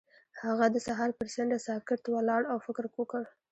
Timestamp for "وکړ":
2.97-3.23